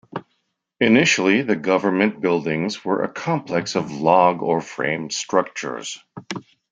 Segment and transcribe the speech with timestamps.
[0.79, 5.99] Initially the government buildings were a complex of log or framed structures.